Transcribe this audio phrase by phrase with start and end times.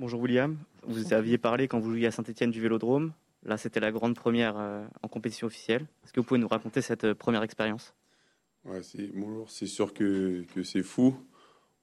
[0.00, 0.56] Bonjour William.
[0.86, 3.12] Vous aviez parlé quand vous jouiez à Saint-Etienne du Vélodrome.
[3.42, 5.88] Là, c'était la grande première euh, en compétition officielle.
[6.04, 7.94] Est-ce que vous pouvez nous raconter cette euh, première expérience?
[8.64, 11.16] Ouais, c'est, Bonjour, c'est sûr que, que, c'est fou.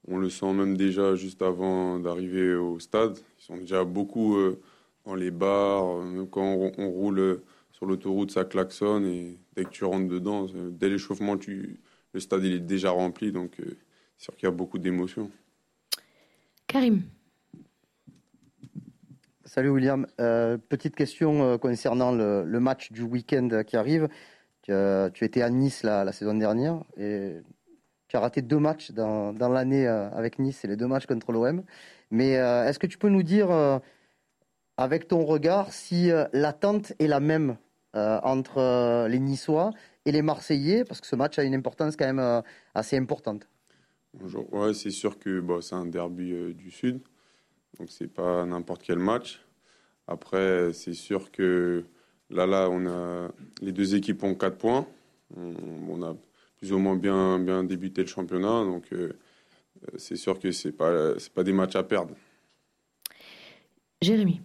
[0.07, 3.19] On le sent même déjà juste avant d'arriver au stade.
[3.37, 4.61] Ils sont déjà beaucoup euh,
[5.03, 5.97] dans les bars.
[5.97, 7.41] Même quand on, roule
[7.73, 9.05] sur l'autoroute, ça klaxonne.
[9.07, 11.81] Et dès que tu rentres dedans, dès l'échauffement, tu,
[12.13, 13.33] le stade il est déjà rempli.
[13.33, 15.29] Donc, c'est sûr qu'il y a beaucoup d'émotions.
[16.65, 17.03] Karim.
[19.47, 20.07] Salut William.
[20.19, 24.09] Euh, petite question euh, concernant le, match du week-end qui arrive.
[24.63, 24.73] Tu,
[25.21, 27.35] étais à Nice la, saison dernière et
[28.07, 31.31] tu as raté deux matchs dans, l'année euh, avec Nice et les deux matchs contre
[31.31, 31.63] l'OM.
[32.09, 33.49] Mais est-ce que tu peux nous dire,
[34.77, 37.57] avec ton regard, si l'attente est la même
[37.93, 39.71] entre les Niçois
[40.05, 40.85] et les Marseillais?
[40.85, 43.47] Parce que ce match a une importance quand même assez importante.
[44.13, 44.51] Bonjour.
[44.53, 47.01] Ouais, c'est sûr que c'est un derby du Sud.
[47.79, 49.41] Donc c'est pas n'importe quel match.
[50.07, 51.83] Après, c'est sûr que
[52.29, 53.29] là, là, on a
[53.61, 54.87] les deux équipes ont 4 points.
[55.35, 56.15] On, a
[56.57, 59.13] plus ou moins bien, bien débuté le championnat, donc euh,
[59.97, 62.15] c'est sûr que c'est pas c'est pas des matchs à perdre.
[64.01, 64.39] Jérémy.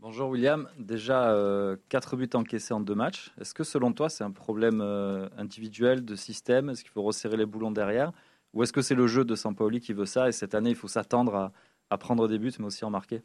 [0.00, 0.68] Bonjour William.
[0.78, 3.32] Déjà, euh, 4 buts encaissés en deux matchs.
[3.40, 6.68] Est-ce que selon toi, c'est un problème euh, individuel, de système?
[6.68, 8.12] Est-ce qu'il faut resserrer les boulons derrière?
[8.54, 10.76] Ou est-ce que c'est le jeu de Sampaoli qui veut ça et cette année, il
[10.76, 11.52] faut s'attendre
[11.90, 13.22] à prendre des buts, mais aussi en marquer?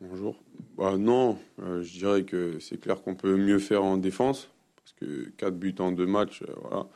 [0.00, 0.42] Bonjour.
[0.76, 4.92] Bah, non, euh, je dirais que c'est clair qu'on peut mieux faire en défense, parce
[4.92, 6.86] que 4 buts en deux matchs, euh, voilà,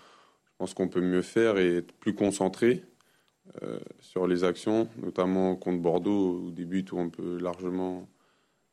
[0.44, 2.84] je pense qu'on peut mieux faire et être plus concentré
[3.62, 8.08] euh, sur les actions, notamment contre Bordeaux, ou des buts où on peut largement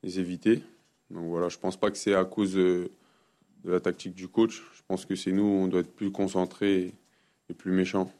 [0.03, 0.61] les éviter.
[1.09, 2.91] Donc voilà, je pense pas que c'est à cause de,
[3.63, 4.61] la tactique du coach.
[4.73, 6.93] Je pense que c'est nous, on doit être plus concentré
[7.49, 8.11] et plus méchant.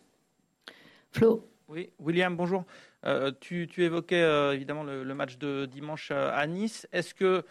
[1.11, 1.49] Flo.
[1.67, 2.63] Oui, William, bonjour.
[3.05, 6.87] Euh, tu, évoquais euh, évidemment le, match de dimanche euh, à Nice.
[6.91, 7.43] Est-ce que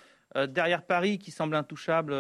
[0.49, 2.15] derrière Paris, qui semble intouchable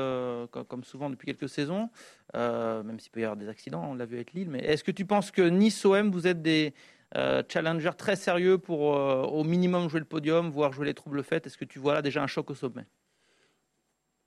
[0.50, 1.90] comme, souvent depuis quelques saisons,
[2.32, 4.90] même s'il peut y avoir des accidents, on l'a vu avec Lille, mais est-ce que
[4.90, 6.72] tu penses que Nice-OM, vous êtes des
[7.14, 11.58] challengers très sérieux pour au minimum jouer le podium, voire jouer les troubles faits Est-ce
[11.58, 12.86] que tu vois là déjà un choc au sommet?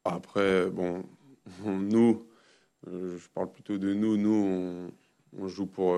[0.06, 1.04] Après, bon,
[1.66, 2.28] nous,
[2.86, 4.92] je parle plutôt de nous, nous,
[5.36, 5.98] on, joue pour,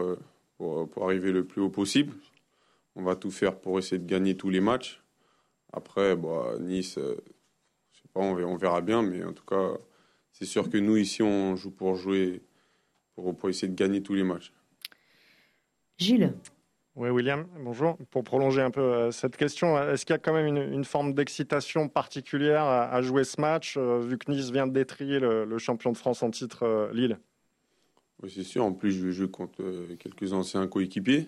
[0.87, 2.13] pour arriver le plus haut possible.
[2.95, 5.01] On va tout faire pour essayer de gagner tous les matchs.
[5.73, 7.15] Après, bah, Nice, euh,
[7.93, 9.77] je sais pas, on verra bien, mais en tout cas,
[10.31, 12.41] c'est sûr que nous, ici, on joue pour jouer,
[13.15, 14.53] pour, pour essayer de gagner tous les matchs.
[15.97, 16.33] Gilles
[16.97, 17.97] oui, William, bonjour.
[18.09, 21.13] Pour prolonger un peu euh, cette question, est-ce qu'il y a quand même une, forme
[21.13, 25.93] d'excitation particulière à, jouer ce match, euh, vu que Nice vient de détrier le, champion
[25.93, 27.17] de France en titre, Lille?
[28.23, 28.63] Oui, c'est sûr.
[28.63, 29.63] En plus, je vais jouer contre
[29.97, 31.27] quelques anciens coéquipiers.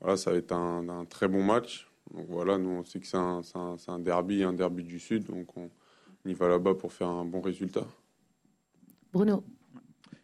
[0.00, 1.88] Voilà, ça va être un, très bon match.
[2.14, 3.42] Donc voilà, nous on sait que c'est un,
[3.88, 5.70] un, derby, un derby du Sud, donc on,
[6.24, 7.86] y va là-bas pour faire un bon résultat.
[9.12, 9.42] Bruno.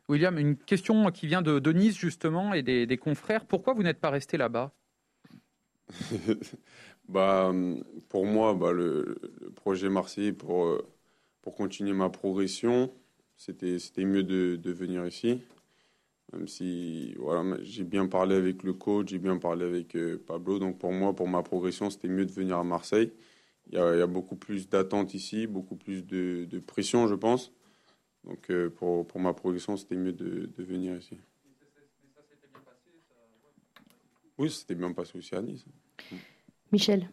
[0.09, 3.47] William, une question qui vient de, Nice justement et des, confrères.
[3.47, 4.73] Pourquoi vous n'êtes pas resté là-bas?
[7.09, 7.53] Bah,
[8.09, 9.21] Pour moi, bah, le,
[9.57, 10.81] projet Marseille, pour,
[11.43, 12.93] pour continuer ma progression,
[13.37, 15.43] c'était mieux de, de venir ici.
[16.33, 20.59] Même si voilà, j'ai bien parlé avec le coach, j'ai bien parlé avec euh, Pablo.
[20.59, 23.13] Donc pour moi, pour ma progression, c'était mieux de venir à Marseille.
[23.69, 27.07] Il y a, il y a beaucoup plus d'attentes ici, beaucoup plus de, de, pression,
[27.07, 27.53] je pense.
[28.25, 31.19] Donc euh, pour, pour, ma progression, c'était mieux de, de, venir ici.
[34.39, 35.65] Oui, c'était bien passé aussi à Nice.
[36.73, 37.11] Michel.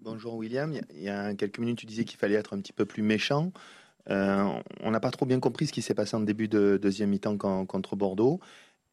[0.00, 0.72] Bonjour William.
[0.94, 3.52] Il y a quelques minutes, tu disais qu'il fallait être un petit peu plus méchant.
[4.10, 7.10] Euh, on n'a pas trop bien compris ce qui s'est passé en début de deuxième
[7.10, 7.36] mi-temps
[7.66, 8.40] contre Bordeaux.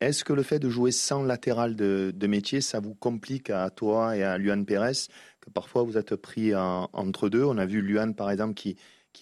[0.01, 4.17] Est-ce que le fait de jouer sans latéral de, métier, ça vous complique à toi
[4.17, 5.07] et à Luan Pérez,
[5.39, 7.43] que parfois vous êtes pris entre deux?
[7.43, 8.75] On a vu Luan, par exemple, qui,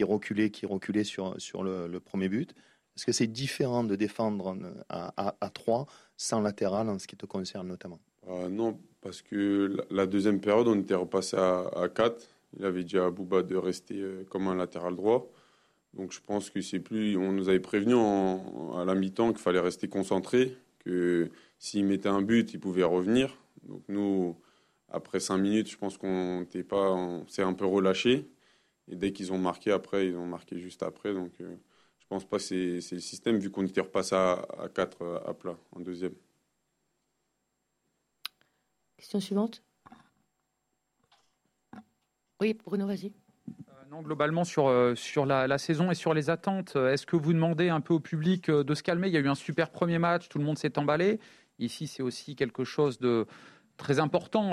[0.04, 2.56] reculait, qui reculait sur, sur le, premier but.
[2.96, 4.58] Est-ce que c'est différent de défendre
[4.90, 5.86] à, à, 3
[6.18, 8.00] sans latéral en ce qui te concerne notamment?
[8.28, 12.28] Euh, Non, parce que la, deuxième période, on était repassé à, à 4.
[12.58, 15.32] Il avait dit à Bouba de rester euh, comme un latéral droit.
[15.94, 17.18] Donc je pense que c'est plus.
[17.18, 21.30] On nous avait prévenu à la mi-temps qu'il fallait rester concentré, que
[21.60, 23.38] s'il mettait un but, il pouvait revenir.
[23.64, 24.38] Donc nous,
[24.90, 28.30] après cinq minutes, je pense qu'on n'était pas, s'est un peu relâché.
[28.88, 31.14] Et dès qu'ils ont marqué après, ils ont marqué juste après.
[31.14, 31.56] Donc euh,
[32.00, 35.20] je pense pas que c'est, le système vu qu'on était repassé à, à 4 euh,
[35.26, 36.14] à plat en deuxième.
[38.98, 39.64] Question suivante.
[42.40, 43.14] Oui, Bruno, vas-y
[44.00, 47.70] globalement sur, euh, sur la, saison et sur les attentes, euh, est-ce que vous demandez
[47.70, 49.08] un peu au public euh, de se calmer?
[49.08, 51.20] Il y a eu un super premier match, tout le monde s'est emballé.
[51.60, 53.26] Ici, c'est aussi quelque chose de
[53.78, 54.52] très important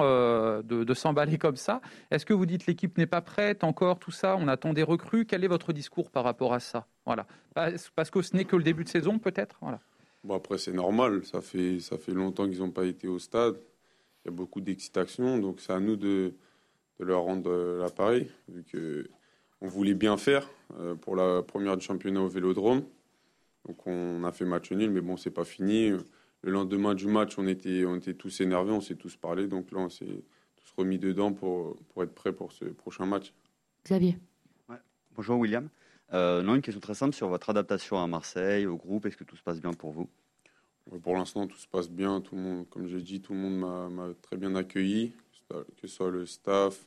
[0.62, 1.80] de, s'emballer comme ça.
[2.10, 5.24] Est-ce que vous dites l'équipe n'est pas prête encore, tout ça, on attend des recrues
[5.24, 6.86] Quel est votre discours par rapport à ça?
[7.06, 7.26] Voilà.
[7.54, 9.56] Parce que ce n'est que le début de saison, peut-être?
[9.60, 9.80] Voilà.
[10.24, 11.24] Bon, après, c'est normal.
[11.24, 13.56] Ça fait, ça fait longtemps qu'ils n'ont pas été au stade.
[14.24, 15.38] Il y a beaucoup d'excitation.
[15.38, 16.34] Donc, c'est à nous de,
[16.98, 18.64] de leur rendre l'appareil, vu
[19.58, 22.82] qu'on voulait bien faire euh, pour la première du championnat au Vélodrome.
[23.66, 25.90] Donc, on a fait match nul, mais bon, c'est pas fini.
[26.42, 29.48] Le lendemain du match, on était, on était tous énervés, on s'est tous parlé.
[29.48, 30.22] Donc là, on s'est
[30.56, 33.34] tous remis dedans pour, pour être prêts pour ce prochain match.
[33.84, 34.18] Xavier.
[35.16, 35.68] Bonjour William.
[36.14, 39.04] Euh, non, une question très simple sur votre adaptation à Marseille, au groupe.
[39.06, 40.08] Est-ce que tout se passe bien pour vous?
[41.02, 42.20] Pour l'instant, tout se passe bien.
[42.20, 45.12] Tout le monde, comme j'ai dit, tout le monde m'a très bien accueilli,
[45.50, 46.86] que ce soit le staff,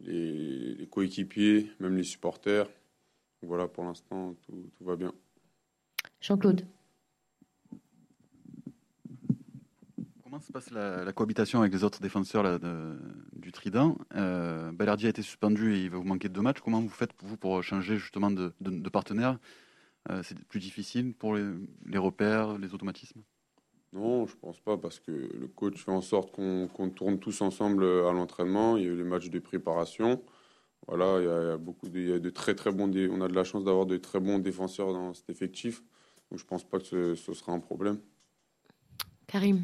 [0.00, 2.68] les, les coéquipiers, même les supporters.
[3.42, 5.12] voilà, pour l'instant, tout, tout va bien.
[6.20, 6.66] Jean-Claude.
[10.24, 12.60] Comment se passe la, cohabitation avec les autres défenseurs
[13.32, 13.96] du Trident?
[14.14, 16.60] Euh, a été suspendu et il va vous manquer de deux matchs.
[16.60, 18.52] Comment vous faites vous pour changer justement de,
[18.90, 19.38] partenaire?
[20.10, 23.22] Euh, C'est plus difficile pour les, repères, les automatismes?
[23.92, 27.84] Non, je pense pas parce que le coach fait en sorte qu'on tourne tous ensemble
[27.84, 28.76] à l'entraînement.
[28.76, 30.22] Il y a eu les matchs de préparation.
[30.86, 32.90] Voilà, il y a, beaucoup de, de, très très bons.
[33.10, 35.82] On a de la chance d'avoir de très bons défenseurs dans cet effectif.
[36.30, 37.98] Donc je pense pas que ce, ce sera un problème.
[39.26, 39.62] Karim.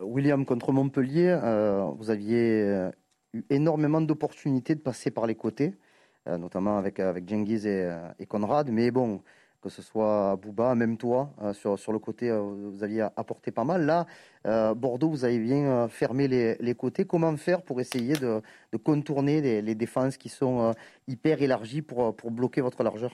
[0.00, 2.90] William contre Montpellier, euh, vous aviez euh,
[3.32, 5.74] eu énormément d'opportunités de passer par les côtés,
[6.28, 8.70] euh, notamment avec, avec Genghis et, Conrad.
[8.70, 9.22] Mais bon,
[9.64, 13.86] que ce soit Bouba, même toi, sur, sur le côté, vous aviez apporté pas mal.
[13.86, 14.06] Là,
[14.74, 17.06] Bordeaux, vous avez bien fermé les, les, côtés.
[17.06, 20.74] Comment faire pour essayer de, de contourner les, défenses qui sont
[21.08, 23.12] hyper élargies pour, pour bloquer votre largeur?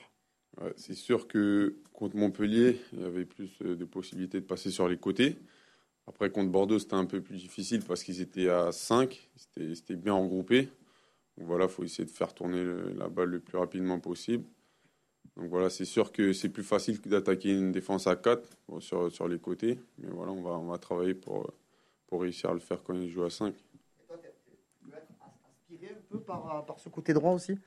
[0.75, 4.97] C'est sûr que contre Montpellier, il y avait plus de possibilités de passer sur les
[4.97, 5.39] côtés.
[6.09, 10.15] Après, contre Bordeaux, c'était un peu plus difficile parce qu'ils étaient à 5, c'était bien
[10.15, 10.69] regroupé.
[11.39, 12.65] Donc voilà, il faut essayer de faire tourner
[12.97, 14.45] la balle le plus rapidement possible.
[15.41, 18.47] Donc voilà, c'est sûr que c'est plus facile que d'attaquer une défense à 4
[18.81, 19.79] sur, sur les côtés.
[19.97, 21.51] Mais voilà, on va, on va travailler pour,
[22.07, 23.49] pour réussir à le faire quand ils jouent à 5.
[23.49, 25.15] Et toi, tu
[25.49, 27.59] aspiré un peu par, par ce côté droit aussi?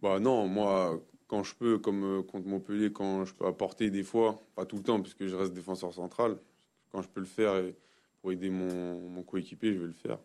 [0.00, 4.04] Bah non, moi, quand je peux, comme euh, contre Montpellier, quand je peux apporter des
[4.04, 6.38] fois, pas tout le temps, puisque je reste défenseur central,
[6.92, 7.64] quand je peux le faire
[8.20, 10.18] pour aider mon, mon coéquipier, je vais le faire.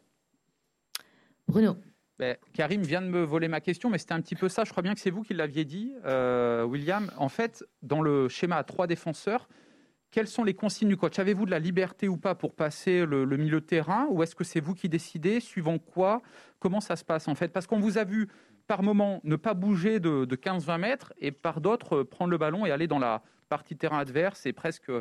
[1.48, 1.76] Bruno.
[2.22, 4.64] Ben, Karim vient de me voler ma question, mais c'était un petit peu ça.
[4.64, 7.10] Je crois bien que c'est vous qui l'aviez dit, euh, William.
[7.18, 9.50] En fait, dans le schéma à trois défenseurs,
[10.12, 11.18] quelles sont les consignes du coach?
[11.18, 14.06] Avez-vous de la liberté ou pas pour passer le, milieu de terrain?
[14.12, 16.22] Ou est-ce que c'est vous qui décidez Suivant quoi
[16.60, 17.48] Comment ça se passe en fait?
[17.48, 18.28] Parce qu'on vous a vu
[18.68, 22.68] par moment ne pas bouger de, de 15-20 mètres et par d'autres prendre le ballon
[22.68, 24.92] et aller dans la partie terrain adverse et presque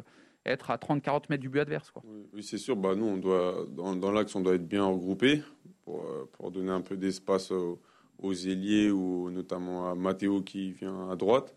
[0.47, 1.93] être à 30-40 mètres du but adverse.
[2.33, 2.77] Oui, c'est sûr.
[2.77, 5.43] Bah, nous, on doit, dans, l'axe, on doit être bien regroupé
[5.83, 7.79] pour, euh, pour donner un peu d'espace aux,
[8.23, 11.55] ailiers ou notamment à Matteo qui vient à droite.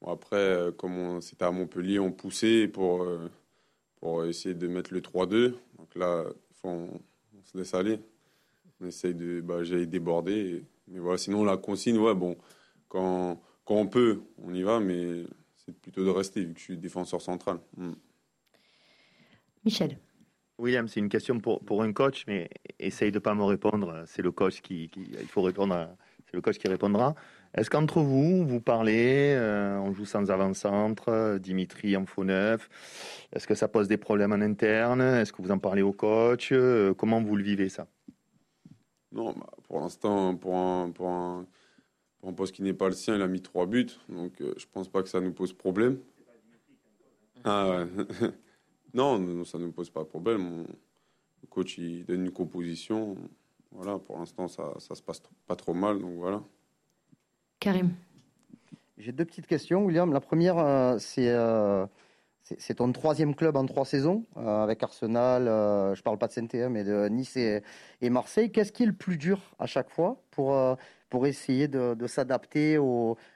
[0.00, 3.28] Bon, après, euh, comme c'était à Montpellier, on poussait pour, euh,
[3.96, 5.54] pour essayer de mettre le 3-2.
[5.78, 6.24] Donc là,
[6.64, 6.88] on,
[7.44, 8.00] se laisse aller.
[8.80, 10.64] On essaye de bah, déborder.
[10.88, 12.36] mais voilà, sinon, la consigne, bon,
[12.88, 15.24] quand, quand on peut, on y va, mais
[15.56, 17.58] c'est plutôt de rester vu que je suis défenseur central.
[17.76, 17.92] Hmm.
[19.64, 19.98] Michel.
[20.58, 22.48] William, c'est une question pour, pour un coach, mais
[22.78, 24.04] essaye de ne pas me répondre.
[24.06, 25.88] C'est le coach qui, il faut répondre.
[26.26, 27.14] C'est le coach qui répondra.
[27.54, 32.68] Est-ce qu'entre vous, vous parlez, euh, on joue sans avant-centre, Dimitri en faux neuf?
[33.32, 35.00] Est-ce que ça pose des problèmes en interne?
[35.00, 36.50] Est-ce que vous en parlez au coach?
[36.52, 37.88] Euh, Comment vous le vivez ça?
[39.10, 41.46] Non, bah, pour l'instant, pour un, pour, un,
[42.20, 44.54] pour un, poste qui n'est pas le sien, il a mis trois buts, donc euh,
[44.56, 45.98] je pense pas que ça nous pose problème.
[47.44, 48.30] Ah ouais.
[48.94, 50.66] Non, ça ne me pose pas de problème.
[51.42, 53.16] Le coach, il donne une composition.
[53.70, 55.98] Voilà, pour l'instant, ça, ça se passe pas trop mal.
[55.98, 56.42] Donc voilà.
[57.58, 57.90] Karim.
[58.98, 60.12] J'ai deux petites questions, William.
[60.12, 61.86] La première, euh, euh,
[62.44, 65.44] c'est c'est ton troisième club en trois saisons, euh, avec Arsenal,
[65.94, 67.62] je ne parle pas de saint mais de Nice et,
[68.10, 68.52] Marseille.
[68.52, 70.56] Qu'est-ce qui est le plus dur à chaque fois pour,
[71.08, 72.78] pour essayer de, s'adapter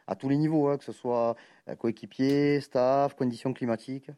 [0.06, 1.36] à tous les niveaux, hein, que ce soit
[1.78, 4.10] coéquipier, staff, conditions climatiques?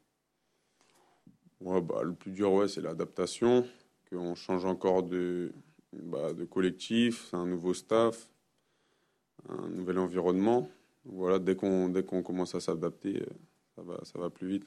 [1.61, 3.65] Ouais, bah, le plus dur, ouais, c'est l'adaptation,
[4.11, 5.53] qu'on change encore de,
[5.93, 8.31] bah, de collectif, c'est un nouveau staff,
[9.49, 10.69] un nouvel environnement.
[11.05, 13.25] Voilà, dès qu'on dès qu'on commence à s'adapter,
[13.75, 14.67] ça va, ça va plus vite.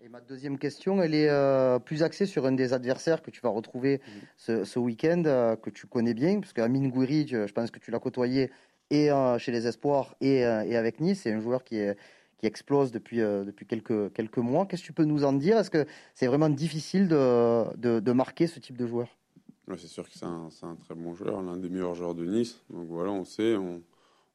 [0.00, 3.40] Et ma deuxième question, elle est euh, plus axée sur un des adversaires que tu
[3.40, 4.00] vas retrouver
[4.36, 7.90] ce, ce week-end, euh, que tu connais bien, parce qu'Amin Gouiri, je pense que tu
[7.90, 8.50] l'as côtoyé
[8.90, 11.22] et euh, chez les Espoirs et, et avec Nice.
[11.22, 11.96] C'est un joueur qui est,
[12.42, 14.66] qui explose depuis, euh, depuis quelques, quelques mois.
[14.66, 15.58] Qu'est-ce que tu peux nous en dire?
[15.58, 19.16] Est-ce que c'est vraiment difficile de, de, de marquer ce type de joueur?
[19.68, 22.16] Ouais, c'est sûr que c'est un, c'est un très bon joueur, l'un des meilleurs joueurs
[22.16, 22.60] de Nice.
[22.68, 23.80] Donc voilà, on sait, on,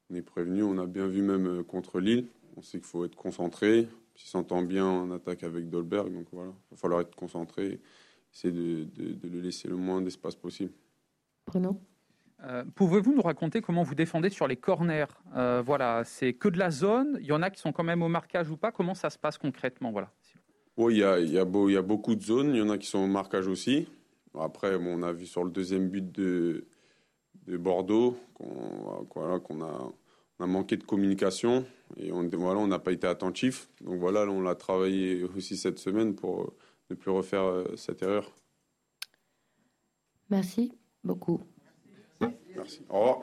[0.08, 2.24] on est prévenu, on a bien vu même euh, contre Lille.
[2.56, 3.86] On sait qu'il faut être concentré.
[4.16, 7.78] Il s'entend bien en attaque avec Dolberg, donc voilà, il va falloir être concentré,
[8.34, 10.72] essayer de, de, de le laisser le moins d'espace possible.
[11.46, 11.78] Bruno?
[12.44, 15.06] Euh, Pouvez-vous nous raconter comment vous défendez sur les corners?
[15.36, 17.18] Euh, Voilà, c'est que de la zone.
[17.20, 18.70] Il y en a qui sont quand même au marquage ou pas.
[18.72, 19.90] Comment ça se passe concrètement?
[19.90, 20.10] Voilà.
[20.76, 22.62] Oui, il y a, y, a beau- il y a beaucoup de zones, il y
[22.62, 23.88] en a qui sont au marquage aussi.
[24.38, 26.68] Après, bon, on a vu sur le deuxième but de,
[27.48, 29.88] de Bordeaux qu'on voilà, a,
[30.38, 31.66] on a manqué de communication
[31.96, 33.68] et on voilà, on n'a pas été attentif.
[33.80, 36.56] Donc voilà, là, on l'a travaillé aussi cette semaine pour euh,
[36.90, 38.30] ne plus refaire cette erreur.
[40.30, 41.40] Merci beaucoup.
[42.56, 42.86] Merci.
[42.90, 43.18] Au revoir.